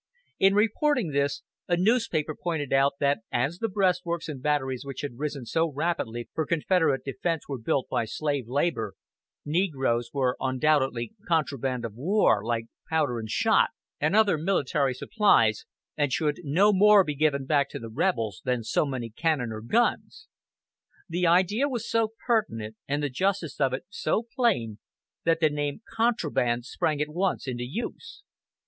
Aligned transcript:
In 0.39 0.55
reporting 0.55 1.11
this, 1.11 1.43
a 1.67 1.77
newspaper 1.77 2.33
pointed 2.33 2.73
out 2.73 2.93
that 2.99 3.19
as 3.31 3.59
the 3.59 3.69
breastworks 3.69 4.27
and 4.27 4.41
batteries 4.41 4.83
which 4.83 5.01
had 5.01 5.19
risen 5.19 5.45
so 5.45 5.71
rapidly 5.71 6.27
for 6.33 6.47
Confederate 6.47 7.03
defense 7.05 7.47
were 7.47 7.59
built 7.61 7.87
by 7.87 8.05
slave 8.05 8.47
labor, 8.47 8.95
negroes 9.45 10.09
were 10.11 10.37
undoubtedly 10.39 11.13
"contraband 11.27 11.85
of 11.85 11.93
war," 11.93 12.43
like 12.43 12.65
powder 12.89 13.19
and 13.19 13.29
shot, 13.29 13.69
and 13.99 14.15
other 14.15 14.39
military 14.39 14.95
supplies, 14.95 15.65
and 15.95 16.11
should 16.11 16.37
no 16.43 16.73
more 16.73 17.03
be 17.03 17.13
given 17.13 17.45
back 17.45 17.69
to 17.69 17.77
the 17.77 17.91
rebels 17.91 18.41
than 18.43 18.63
so 18.63 18.87
many 18.87 19.11
cannon 19.11 19.51
or 19.51 19.61
guns. 19.61 20.27
The 21.09 21.27
idea 21.27 21.69
was 21.69 21.87
so 21.87 22.13
pertinent, 22.25 22.75
and 22.87 23.03
the 23.03 23.09
justice 23.09 23.59
of 23.61 23.71
it 23.71 23.83
so 23.91 24.23
plain 24.35 24.79
that 25.25 25.39
the 25.41 25.51
name 25.51 25.81
"contraband" 25.95 26.65
sprang 26.65 26.99
at 27.03 27.09
once 27.09 27.47
into 27.47 27.65
use. 27.69 28.23